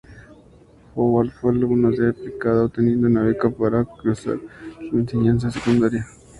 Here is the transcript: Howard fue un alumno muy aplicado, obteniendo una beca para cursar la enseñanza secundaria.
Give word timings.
Howard 0.95 1.29
fue 1.29 1.51
un 1.51 1.57
alumno 1.57 1.89
muy 1.91 2.07
aplicado, 2.07 2.65
obteniendo 2.65 3.05
una 3.05 3.21
beca 3.21 3.51
para 3.51 3.83
cursar 3.83 4.39
la 4.79 4.99
enseñanza 4.99 5.51
secundaria. 5.51 6.07